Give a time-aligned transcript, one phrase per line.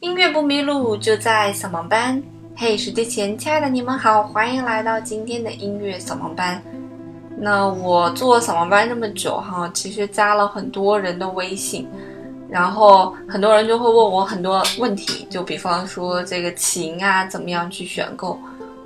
[0.00, 2.22] 音乐不迷路，就在扫盲班。
[2.54, 6.62] 嘿，手机前亲爱的你们好，欢迎来到今天的音乐扫盲班。
[7.38, 11.88] 那我做扫盲班这么久哈，其实加了很多人的微信，
[12.50, 18.38] 然后很多人就会问我很多问题，就比方说这个琴啊，怎么样去选购？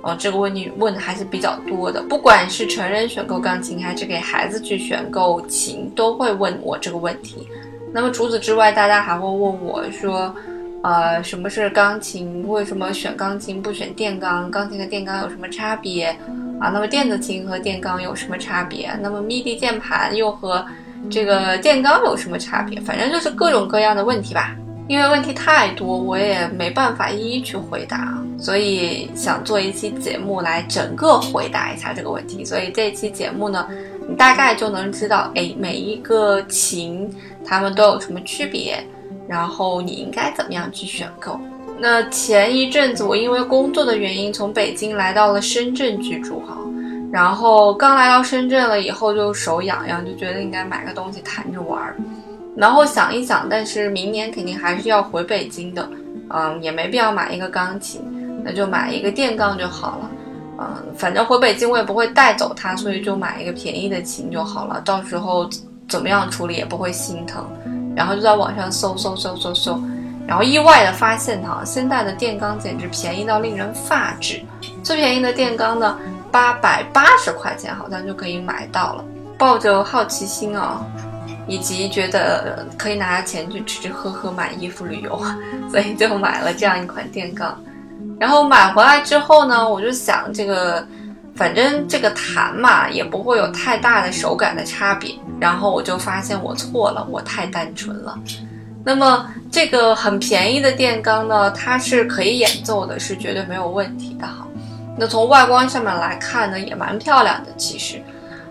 [0.03, 2.01] 哦，这个问题问的还是比较多的。
[2.03, 7.47] 不管是成人选购钢琴，还是给孩子去选购琴，都会问我这个问题。
[7.93, 10.33] 那么除此之外，大家还会问我说，
[10.83, 12.47] 呃，什么是钢琴？
[12.47, 14.49] 为什么选钢琴不选电钢？
[14.49, 16.07] 钢琴和电钢有什么差别？
[16.59, 18.91] 啊，那么电子琴和电钢有什么差别？
[19.01, 20.65] 那么 MIDI 键盘又和
[21.09, 22.79] 这个电钢有什么差别？
[22.81, 24.55] 反正就是各种各样的问题吧。
[24.87, 32.43] 因为问题太多，我也没办法一一去回答，所以想做一期节目来整个回答一下这个问题。
[32.43, 33.69] 所以这期节目呢，
[34.09, 37.09] 你大概就能知道，哎，每一个琴
[37.45, 38.83] 它们都有什么区别，
[39.31, 41.39] 然后你应该怎么样去选购。
[41.79, 46.57] 那前一阵子我因为工作的原因从北京来到了深圳居住哈，
[47.13, 51.95] 然后刚来到深圳了以后就手痒痒，就觉得应该买个东西弹着玩儿。
[52.57, 55.89] 然后想一想，但是明年肯定还是要回北京的，
[56.27, 58.01] 嗯，也没必要买一个钢琴，
[58.43, 60.11] 那就买一个电钢就好了，
[60.59, 65.49] 嗯，反正回北京我也不会带走它，所以就买一个便宜的琴就好了，到时候
[65.87, 67.47] 怎么样处理也不会心疼。
[67.95, 69.81] 然后就在网上搜搜搜搜搜，
[70.27, 74.41] 然后意外的发现哈，现在的电钢简直便宜到令人发指，
[74.83, 75.97] 最便宜的电钢呢，
[76.31, 79.05] 八百八十块钱好像就可以买到了。
[79.37, 80.85] 抱着好奇心啊。
[81.47, 85.21] 以及觉得可以拿钱去吃吃喝喝、买衣服、旅游，
[85.69, 87.59] 所以就买了这样一款电钢。
[88.19, 90.85] 然后买回来之后呢，我就想这个，
[91.41, 95.15] 反正这个弹嘛也不会有太大的手感的差别。
[95.39, 98.15] 然后我就发现我错了，我太单纯了。
[98.85, 104.45] 那么这个很便宜的电钢呢，它是可以演奏的，是绝对没有问题的哈。
[104.95, 107.99] 那从外观上面来看呢，也蛮漂亮的，其实。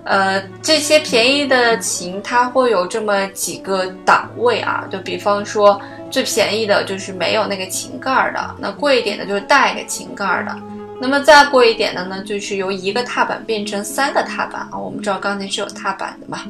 [0.03, 10.59] 呃，这些便宜的琴，它会有这么几个档位啊，就比方说最便宜的就是没有那个琴盖的，那贵一点的就是带个琴盖的，
[11.01, 14.79] 那么再贵一点的呢，就是由一个踏板变成三个踏板啊。
[14.79, 16.41] 我们知道钢琴是有踏板的嘛，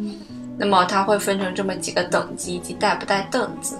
[0.59, 3.79] 那么它会分成这么几个等级，以及带不带凳子。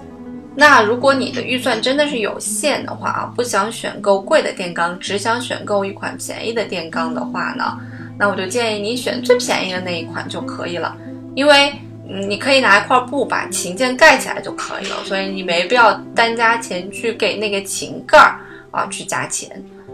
[0.55, 7.77] 那如果你的预算真的是有限的话啊，不想选购贵的电钢，只想选购一款便宜的电钢的话呢？
[8.17, 10.95] 那我就建议你选最便宜的那一款就可以了，
[11.35, 11.73] 因为，
[12.05, 18.39] 你可以拿一块布把琴键盖起来就可以了，所以你没必要单加钱去给那个琴盖儿
[18.71, 19.49] 啊去加钱。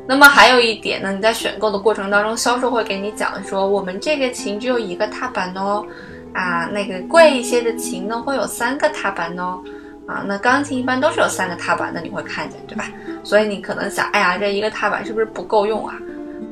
[0.08, 5.86] 那么还有一点呢，你在选购的过程当中，销售会给你讲说，我们这个琴只有一个踏板哦，
[6.34, 9.60] 啊，那个贵一些的琴呢会有三个踏板哦，
[10.08, 12.86] 啊，那钢琴一般都是有三个踏板的，你会看见对吧？
[13.22, 15.96] 所以你可能想，哎呀，这一个踏板是不是不够用啊？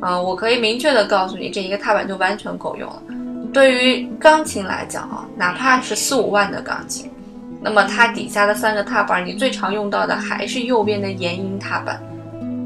[0.01, 3.01] 啊，我可以明确的告诉你，这一个踏板就完全够用了。
[3.53, 7.09] 对于钢琴来讲啊，哪怕是四五万的钢琴，
[7.61, 11.97] 那么它底下的三个踏板，你最常用到的还是右边的延音踏板。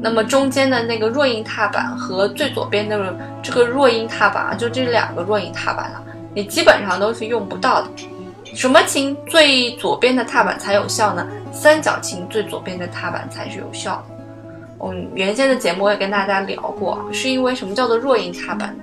[0.02, 6.02] 那么中间的那个弱音踏板和最左边的这个弱音踏板啊，就这两个弱音踏板了，
[6.34, 7.88] 你基本上都是用不到的。
[8.54, 11.26] 什么琴最左边的踏板才有效呢？
[11.52, 14.14] 三角琴最左边的踏板才是有效的。
[14.82, 18.74] 嗯，原先的节目我也跟大家聊过，是因为什么叫做弱音踏板？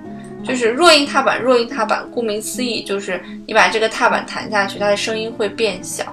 [0.44, 6.04] 就是弱音踏板，弱音踏板顾名思义就是你把这个踏板弹下去，它的声音会变小。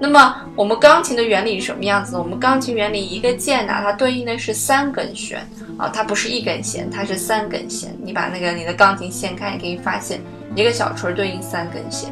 [0.00, 2.18] 那么我们钢琴的原理是什么样子呢？
[2.18, 5.46] 我们钢琴原理一个键呢，它对应的是三根弦
[5.76, 7.94] 啊，它不是一根弦，它是三根弦。
[8.02, 10.18] 你把那个你的钢琴掀开，你可以发现
[10.54, 12.10] 一个小锤对应三根弦。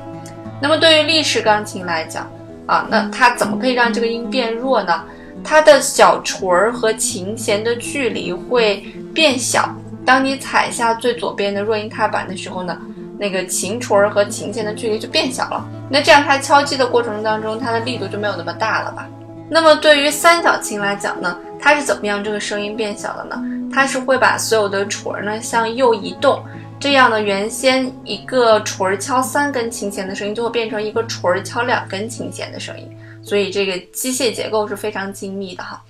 [0.60, 2.30] 那么对于立式钢琴来讲
[2.66, 5.02] 啊，那它怎么可以让这个音变弱呢？
[5.42, 8.84] 它的小锤儿和琴弦的距离会
[9.14, 9.74] 变小。
[10.04, 12.76] 当你踩下最左边的弱音踏板的时候呢，
[13.18, 15.66] 那个琴锤儿和琴弦的距离就变小了。
[15.90, 19.08] 那这样它敲击的过程当中，它的力度就没有那么大了吧？
[19.50, 23.42] 那么对于三角琴来讲呢，它是怎么样这个声音变小的呢？
[23.72, 26.44] 它是会把所有的锤儿呢向右移动，
[26.78, 32.90] 这样呢，原先一个锤儿敲三根琴弦的声音，就会变成一个锤儿敲两根琴弦的声音。
[33.22, 35.82] 所以这个机械结构是非常精密的哈，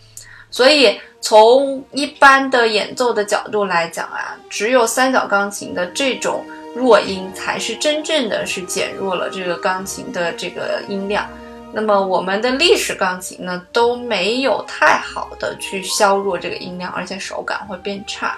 [0.50, 6.44] 所以从一般的演奏的角度来讲啊，只有三角钢琴的这种
[6.78, 11.28] 弱音才是真正的是减弱了这个钢琴的这个音量。
[11.72, 18.36] 那么我们的历史钢琴呢都没有太好的去削弱这个音量，而且手感会变差。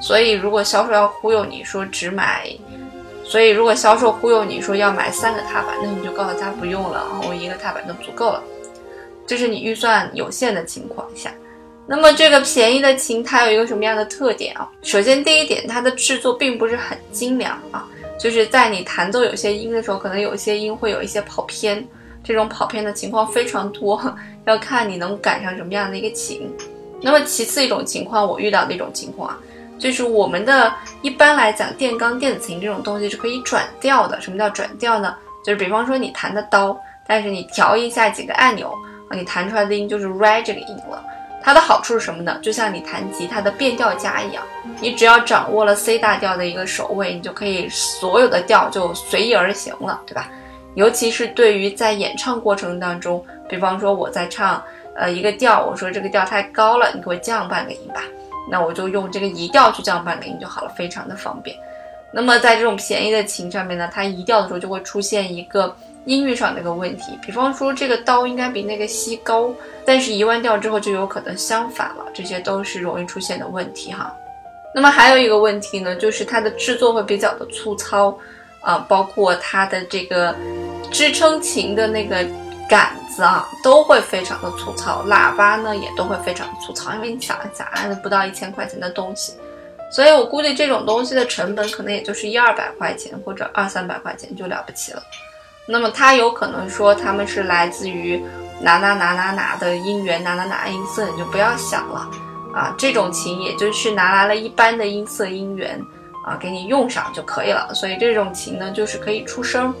[0.00, 2.50] 所以如果销售要忽悠你说只买。
[3.26, 8.42] 所以，如果销售忽悠你说要买三个踏板，那你就告诉他不用了，我一个踏板就足够了。
[9.26, 11.32] 这是你预算有限的情况下。
[11.86, 14.66] 那么这个便宜的琴它有一个什么样的特点啊？
[14.82, 17.86] 首先第一点，它的制作并不是很精良啊，
[18.18, 21.86] 就是在你弹奏有些音的时候，可能有些音会有一些跑偏，
[22.22, 24.00] 这种跑偏的情况非常多，
[24.46, 26.50] 要看你能赶上什么样的一个琴。
[27.02, 29.38] 那么其次一种情况，我遇到的一种情况啊，
[29.78, 30.72] 就是我们的
[31.02, 34.18] 一般来讲，电钢、电子琴这种东西是可以转调的。
[34.22, 35.14] 什么叫转调呢？
[35.44, 36.74] 就是比方说你弹的刀，
[37.06, 38.72] 但是你调一下几个按钮
[39.10, 41.04] 啊，你弹出来的音就是 re 这个音了。
[41.44, 42.38] 它的好处是什么呢？
[42.40, 44.42] 就像你弹吉他的变调夹一样，
[44.80, 50.30] 你只要掌握了 C 大调的一个手位，你就可以所有的调就随意而行了，对吧？
[50.74, 54.64] 尤其是对于在演唱过程当中，比方说我在唱
[54.96, 58.00] 呃一个调，我说这个调太高了，你给我降半个音吧，
[58.50, 61.54] 那我就用这个移调去降半个音就好了，非常的方便。
[62.10, 65.76] 那么在这种便宜的琴上面呢，它移调的时候就会出现一个。
[66.06, 69.52] 音域上的一个问题，比方说这个刀应该比那个西高，
[69.84, 74.14] 但是移完调之后就有可能相反了，这些都是容易出现的问题哈。
[74.74, 78.18] 那么还有一个问题呢，就是它的制作会比较的粗糙，
[78.60, 80.34] 啊，包括它的这个
[80.90, 82.26] 支撑琴的那个
[82.68, 87.70] 杆子啊，都会非常的粗糙，喇叭呢也都会非常粗糙，因为你想一下，
[88.02, 89.34] 不到一千块钱的东西，
[89.92, 95.02] 所以我估计这种东西的成本可能也就是一二百块钱或者二三百块钱就了不起了。
[95.66, 98.22] 那么它有可能说他们是来自于
[98.60, 102.08] 哪哪哪哪哪的音源哪哪哪音色，你就不要想了
[102.52, 102.74] 啊。
[102.78, 105.80] 这种琴也就是拿来了一般的音色音源
[106.24, 107.72] 啊，给你用上就可以了。
[107.74, 109.74] 所以这种琴呢，就是可以出声。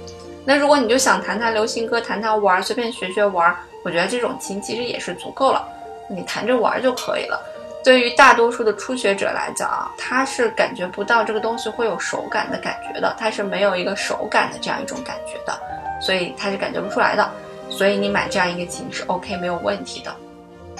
[0.44, 5.66] 那如果你就想弹弹流行歌，弹弹玩，随便学学玩，我觉得这种琴其实也是足够了，
[6.10, 7.40] 你弹着玩就可以了。
[7.84, 15.52] 对于大多数的初学者来讲啊，他是感觉不到这个东西会有手感的感觉的，他是没有一个手感的这样一种感觉的。
[16.00, 17.30] 所以他是感觉不出来的，
[17.70, 20.14] 所以你买这样一个琴是 OK 没有问题的。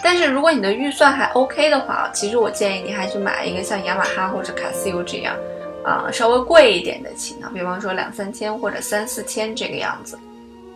[0.03, 5.37] 但是如果你的预算还 OK 的话，其实我建议你还是买一个像雅马哈或者卡西欧这样，
[5.85, 10.19] 啊稍微贵一点的琴啊，比方说两三千或者三四千这个样子。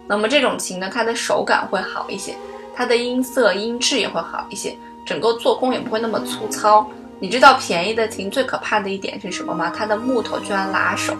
[0.07, 2.35] 那么这种琴呢，它的手感会好一些，
[2.75, 4.75] 它的音色音质也会好一些，
[5.09, 6.87] 整个做工也不会那么粗糙。
[7.19, 9.73] 你知道便宜的琴最可怕的一点是什么吗？
[9.75, 11.17] 它的木头居然拉手。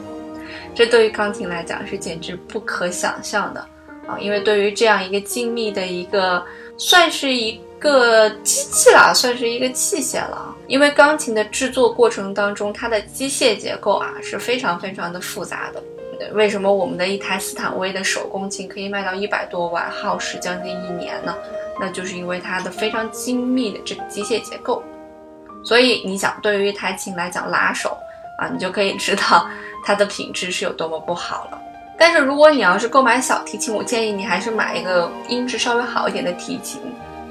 [0.75, 3.61] 这对于钢琴来讲是简直不可想象的
[4.07, 4.19] 啊！
[4.21, 6.45] 因为对于这样一个精密的一个，
[6.77, 10.55] 算是一个机器了，算是一个器械了。
[10.67, 15.83] 因为钢琴的制作过程当中，它的机械结构啊是非常非常的复杂的。
[16.33, 21.35] 为什么我们的一台斯坦威的手工琴可以卖到一百多万，耗时将近一年呢？
[21.81, 24.83] 那就是因为它的非常精密的这个机械结构。
[25.65, 27.97] 所以你想，对于一台琴来讲，拉手
[28.39, 29.49] 啊，你就可以知道。
[29.85, 31.59] 它的品质是有多么不好了。
[31.97, 36.81] 但是如果你要是购买小提琴，我建议你还是买一个音质稍微好一点的提琴，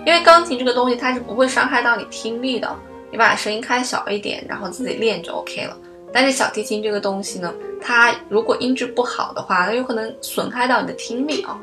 [0.05, 2.73] 因为钢琴这个东西它是不会伤害到你听力的。
[3.11, 5.77] 你把声音开小一点，然后自己练就 OK 了。
[6.11, 11.57] 但是小提琴这个东西呢，它如果音质不好的话，它有可能损害到你的听力啊。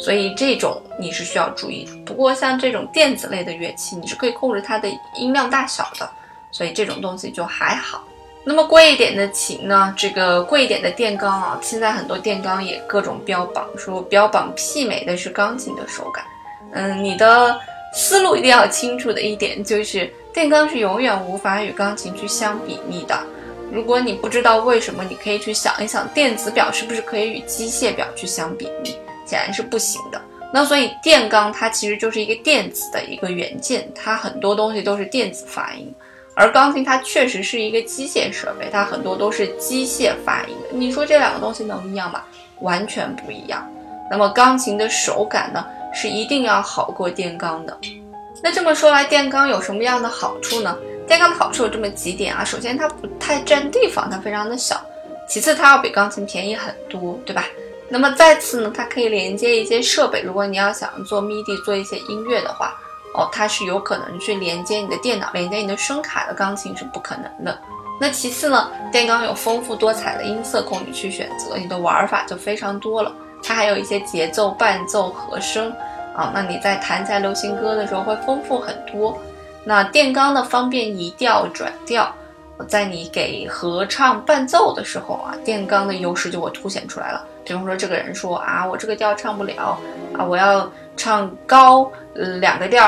[0.00, 1.86] 所以这种你是需要注意。
[2.06, 6.10] 不过像这种电子类的乐器，你是可以控制它的音量大小的，
[6.50, 8.02] 所以这种东西就还好。
[8.42, 9.94] 那么贵一点的琴呢？
[9.98, 16.24] 这个贵一点的电钢啊，现在很多电钢也各种标榜，说标榜媲美的是钢琴的手感。
[16.72, 17.60] 嗯，你的
[17.94, 23.22] 思路一定要清楚的一点就是，电钢是永远无法与钢琴去相比拟的。
[23.70, 28.96] 如果你不知道为什么，你可以去想一想，电子表是不是可以与机械表去相比拟？
[29.30, 30.20] 显然是不行的。
[30.52, 35.94] 那所以电钢它其实就是一个电子的一个元件，它很多东西都是电子发音。
[36.34, 40.68] 而钢琴它确实是一个机械设备，它很多都是机械发音的。
[40.72, 42.22] 你说这两个东西能一样吗？
[42.60, 43.64] 完全不一样。
[44.10, 47.78] 那么钢琴的手感呢，是一定要好过电钢的。
[48.42, 50.76] 那这么说来，电钢有什么样的好处呢？
[51.06, 52.44] 电钢的好处有这么几点啊。
[52.44, 54.80] 首先，它不太占地方，它非常的小。
[55.28, 57.44] 其次，它要比钢琴便宜很多，对吧？
[57.90, 60.22] 那么再次呢，它可以连接一些设备。
[60.22, 62.74] 如果你要想做 MIDI 做一些音乐的话。
[63.12, 67.58] 哦，它是有可能去连接你的电脑、连接你的声卡的，钢琴是不可能的。
[68.00, 73.12] 那其次呢，电钢有丰富多彩的音色供你去选择，你的玩法就非常多了。
[73.42, 75.72] 它还有一些节奏、伴奏、和声
[76.14, 79.18] 啊，那你在弹起来流行歌的时候会丰富很多。
[79.64, 82.14] 那电钢呢，方便移调转调，
[82.68, 87.24] 在你给合唱伴奏的时候啊，电钢的优势就会凸显出来了。
[87.44, 89.78] 比方说，这个人说啊，我这个调唱不了
[90.16, 91.90] 啊，我要唱高。
[92.40, 92.84] 两个调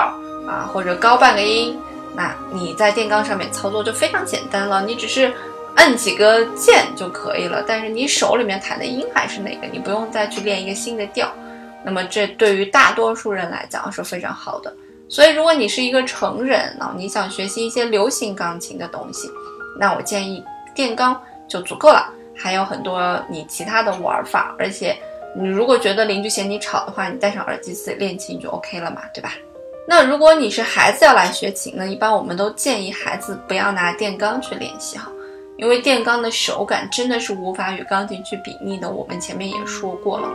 [0.47, 1.79] 啊，或者高半个音，
[2.14, 5.33] 那你在电钢上面操作就非常简单了，你只是
[5.76, 7.64] 摁几个键就可以了。
[7.67, 11.33] 但是你手里面弹的音还是那个，你不用再去练一个新的调
[11.85, 14.75] 那么这对于大多数人来讲是非常好的。
[15.09, 19.31] 所以如果你是一个成人呢，你想学习一些流行钢琴的东西，
[19.79, 22.12] 那我建议电钢就足够了。
[22.35, 24.97] 还有很多你其他的玩法，而且
[25.37, 29.33] 你如果觉得邻居嫌你吵的话，你戴上耳机自己练琴就 OK 了嘛，对吧？
[29.87, 35.11] 那如果你是孩子要来学琴呢，一般我们都建议孩子不要拿电钢去练习哈，
[35.57, 38.88] 因为电钢的手感真的是无法与钢琴去比拟的。
[38.88, 40.29] 我们前面也说过了，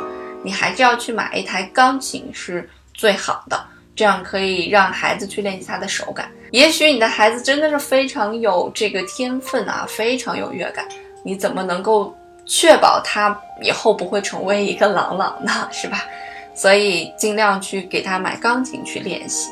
[0.44, 3.60] 你还是要去买一台钢琴是最好的。
[3.98, 6.32] 这样可以让孩子去练习他的手感。
[6.52, 10.88] 也许你的孩子真的是非常有这个天分啊，非常有乐感。
[11.24, 15.68] 你怎么能够确保他以后不会成为一个朗朗呢？
[15.72, 16.06] 是吧？
[16.54, 19.52] 所以尽量去给他买钢琴去练习。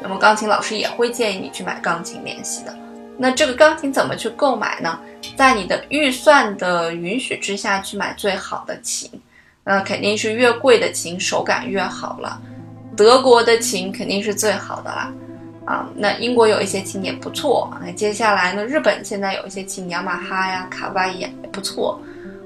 [0.00, 2.74] 那么钢琴老师也会建议你去买钢琴练习的。
[3.18, 4.98] 那这个钢琴怎么去购买呢？
[5.36, 9.08] 在你的预算的允许之下去买最好的琴。
[9.64, 12.40] 那肯定是越贵的琴手感越好了。
[12.96, 15.12] 德国的琴肯定是最好的啦，
[15.64, 17.72] 啊，那英国有一些琴也不错。
[17.84, 22.00] 那接下来呢，日本现在有一些琴，雅马哈呀、卡巴也也不错。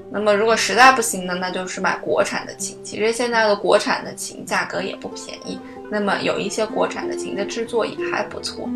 [0.09, 2.77] 那么如果实在不行呢，那就是买国产的琴。
[2.81, 5.59] 其实现在的国产的琴价格也不便宜。
[5.91, 8.69] 那么有一些国产的琴的制作也还不错。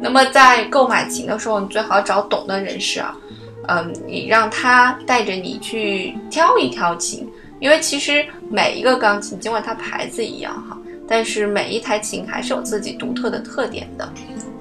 [0.00, 3.16] 那么在购买琴的时候，你最好找懂的人士啊，
[3.66, 10.78] 嗯，你让他带着你去挑一挑琴，因为其实每一个钢琴，尽管它牌子一样哈。
[11.08, 14.04] 但是每一台琴还是有自己独特的特点的，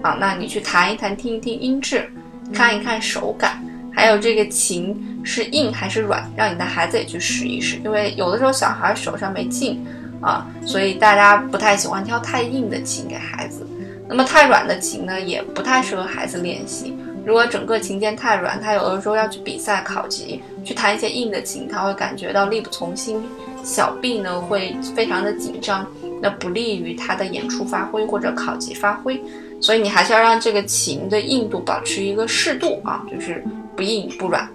[0.01, 2.09] 啊，那你去弹一弹，听一听音质，
[2.53, 3.61] 看一看手感，
[3.93, 7.77] 还有这个琴是硬还是软，让你的孩子也去试一试。
[7.83, 9.85] 因为有的时候小孩手上没劲
[10.21, 13.67] 啊，所以大家不太喜欢挑太硬的琴给孩子。
[14.07, 16.95] 那么太软的琴呢，也不太适合孩子练习。
[17.25, 23.21] 如果整个琴键太软，他有的时候要去比赛考级，去弹一些硬的琴，他会感觉到力不从心，
[23.65, 25.85] 小臂呢会非常的紧张。
[26.21, 29.21] 那不利于他的演出发挥或者考级发挥，
[29.61, 33.43] 所以你还是要让这个琴的硬度保持一个适度啊，就是
[33.75, 34.49] 不硬不软。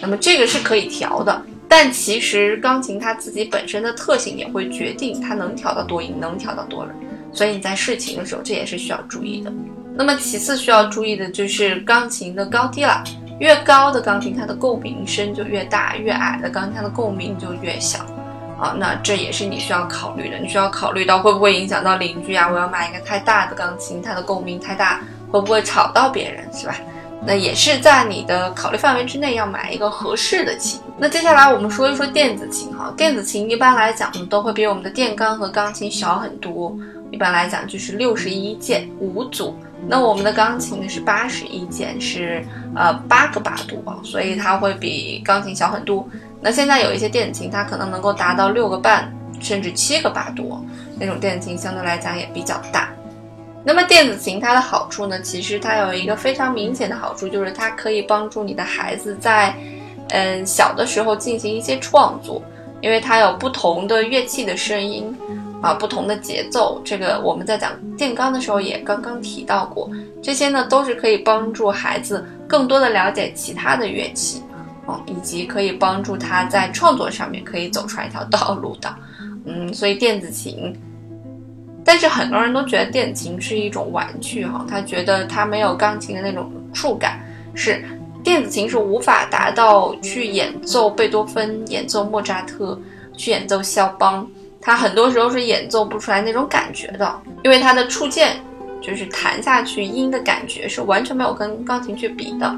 [0.00, 6.96] 那么这个是可以调的，但其实钢琴它自己本身的特性也会决定它能调到多硬，能调到多软。
[7.32, 9.52] 所以你在试琴的时候，这也是需要注意的。
[9.94, 13.02] 那么其次需要注意的就是钢琴的高低了，
[13.40, 18.06] 越高的钢琴它的共鸣声就越大，越矮的钢琴它的共鸣就越小。
[18.62, 20.38] 啊，那这也是你需要考虑的。
[20.38, 22.48] 你需要考虑到会不会影响到邻居啊？
[22.48, 25.00] 我要买一个太大的钢琴，它的共鸣太大，
[25.32, 26.76] 会不会吵到别人，是吧？
[27.26, 30.80] 那也是在你的考虑范围之内，要买一个合适的琴。
[30.96, 32.94] 那接下来我们说一说电子琴哈。
[32.96, 36.72] 电子琴一般来讲呢，都会比我们的电钢和钢琴小很多。
[37.10, 39.56] 一般来讲就是六十一键五组，
[39.88, 42.44] 那我们的钢琴呢是八十一键，是
[42.76, 46.08] 呃八个八度啊，所以它会比钢琴小很多。
[46.42, 50.58] 那现在有一些电子琴，它可能能够达到六个半甚至七个八度，
[50.98, 52.90] 那种电子琴相对来讲也比较大。
[53.64, 59.54] 那么电子琴它的好处呢，其实它有一个非常明显的好处，就是它可以帮助你的孩子在，
[60.08, 62.42] 嗯小的时候进行一些创作，
[62.80, 65.16] 因为它有不同的乐器的声音，
[65.60, 66.82] 啊不同的节奏。
[66.84, 69.88] 这个我们在讲电钢的时候也刚刚提到过，
[70.20, 74.42] 这些呢都是可以帮助孩子更多的了解其他的乐器。
[74.86, 78.94] 哦，以及可以帮助他在创作上面可以走出来一条道路的，
[79.44, 80.74] 嗯，所以电子琴，
[81.84, 87.20] 但是很多人都觉得电子琴是一种玩具哈，他觉得它没有钢琴的那种触感，
[87.54, 87.84] 是
[88.24, 92.76] 电子琴是无法达到去演奏贝多芬、演奏莫扎特、
[93.16, 94.26] 去演奏肖邦，
[94.60, 98.36] 他很多时候是演奏不出来那种感觉的，因为它的触键
[98.80, 102.52] 就是弹下去音的感觉是完全没有跟钢琴去比的。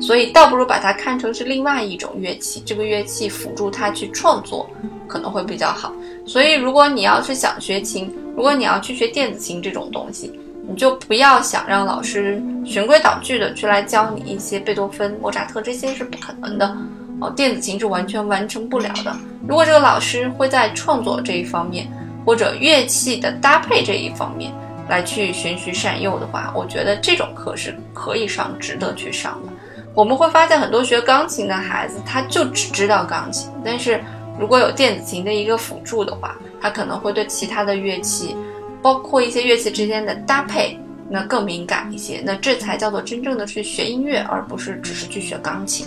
[0.00, 4.68] 所以倒不如把它看成是另外一种乐器，这个乐器辅助他去创作
[5.06, 5.92] 可能会比较好。
[6.26, 10.32] 所以如果你要是想学琴，如果你要去学电子琴这种东西，
[10.68, 16.76] 你就不要想让老师循规蹈矩的去来教你一些贝多芬、莫扎特，这些是不可能的
[17.20, 17.30] 哦。
[17.30, 19.14] 电子琴是完全完成不了的。
[19.46, 21.86] 如果这个老师会在创作这一方面，
[22.24, 24.50] 或者乐器的搭配这一方面
[24.88, 29.52] 来去循循善诱的话，我觉得这种课是可以上，值得去上的。
[29.94, 34.02] 我们会发现很多学钢琴的孩子，他就只知道钢琴，但是
[34.38, 38.36] 如果有电子琴的一个辅助的话，他可能会对其他的乐器，
[38.82, 40.76] 包括一些乐器之间的搭配，
[41.08, 42.20] 那更敏感一些。
[42.24, 45.86] 那这才叫做真正的去学音乐，而不是只是去学钢琴。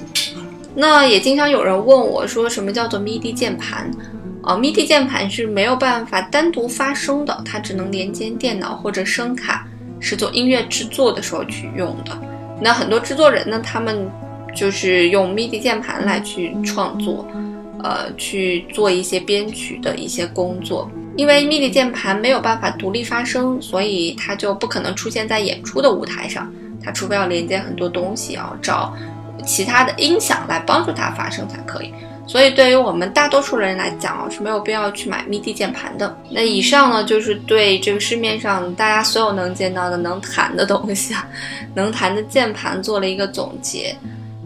[0.73, 3.91] 那也经常有人问我说，什么叫做 MIDI 键盘？
[4.41, 9.67] 啊，MIDI 键盘是没有办法单独发声的，它只能连接电脑或者声卡，
[9.99, 12.17] 是做音乐制作的时候去用的。
[12.61, 14.09] 那很多制作人呢，他们
[14.55, 17.25] 就是用 MIDI 键盘来去创作，
[17.83, 20.89] 呃，去做一些编曲的一些工作。
[21.15, 26.51] 因为 MIDI 键盘没有办法独立发声，所以它就不可能出现在演出的舞台上。
[26.83, 28.93] 它除非要连接很多东西，要找
[29.45, 31.93] 其他的音响来帮助它发声才可以。
[32.27, 36.15] 所以对于我们大多数人来讲啊，是没有必要去买 MIDI 键盘的。
[36.29, 41.25] 那以上呢，就是对这个市面上大家所有能见到的能弹的东西啊，
[41.73, 43.95] 能弹的键盘做了一个总结。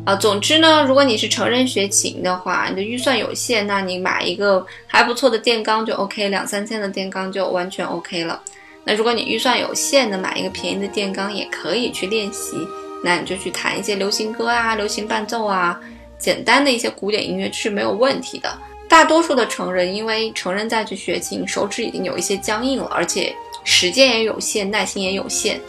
[0.03, 8.41] 啊，总之呢，如果你是成人学琴的话，你的预算有限，那你买一个还不错的电钢就 OK，两三千的电钢就完全 OK 了。
[8.83, 12.57] 那如果你预算有限的，买一个便宜的电钢也可以去练习，
[13.03, 15.79] 那你就去弹一些流行歌啊、流行伴奏啊，
[16.21, 18.57] 简单的一些古典音乐是没有问题的。
[18.87, 23.35] 大多数的成人因为成人再去学琴，手指已经有一些僵硬了，而且
[23.65, 25.59] 时间也有限，耐心也有限，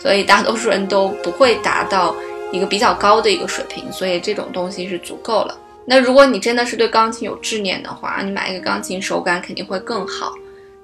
[0.00, 2.12] 所以大多数人都不会达到。
[2.50, 5.54] 一个比较高的一个水平，所以这种东西是足够了。
[5.84, 10.32] 那如果你真的是对钢琴有执念的话，你买一个钢琴手感肯定会更好。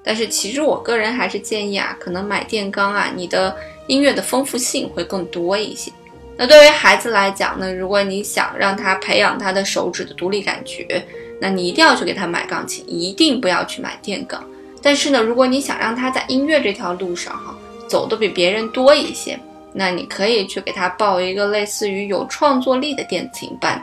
[0.03, 5.91] 但是其实我个人还是建议啊，可能买电钢啊，你的音乐的丰富性会更多一些。
[6.37, 11.05] 那对于孩子来讲呢，如果你想让他培养他的手指的独立感觉，
[11.39, 14.43] 那你一定要去给他买钢琴，一定不要去买电钢。
[14.81, 17.55] 但是呢，如果你想让他在音乐这条路上哈
[17.87, 19.39] 走的比别人多一些。
[19.77, 23.81] 那你可以去给他报一个类似于有创作力的电子琴班，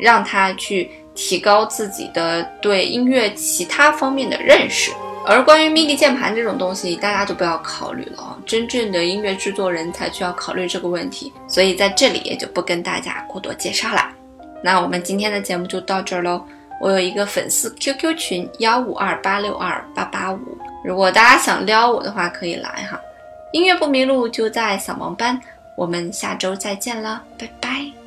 [0.00, 4.90] 让他去提高自己的对音乐其他方面的认识。
[5.26, 11.32] 而关于 MIDI 键盘这种东西，大家就不要考虑了，真正的音乐制作人才需要考虑这个问题。
[11.48, 14.08] 所以在这里也就不跟大家过多介绍了。
[14.62, 16.44] 那我们今天的节目就到这儿喽。
[16.80, 20.38] 我有一个粉丝 QQ 群幺五二八六二八八五，
[20.84, 23.00] 如果大家想撩我的话，可以来哈。
[23.52, 25.40] 音乐不迷路，就在扫盲班。
[25.76, 28.03] 我们下周再见了，拜拜。